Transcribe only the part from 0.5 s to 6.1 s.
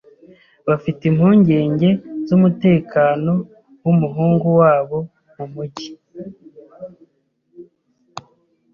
Bafite impungenge zumutekano wumuhungu wabo mumujyi.